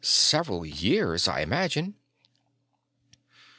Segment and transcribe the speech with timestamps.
[0.03, 1.93] "Several years, I imagine..."